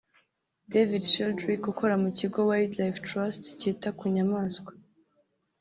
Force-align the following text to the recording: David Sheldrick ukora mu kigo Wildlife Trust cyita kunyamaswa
David 0.71 1.03
Sheldrick 1.11 1.63
ukora 1.71 1.95
mu 2.03 2.09
kigo 2.17 2.39
Wildlife 2.49 2.99
Trust 3.07 3.43
cyita 3.59 3.89
kunyamaswa 3.99 4.71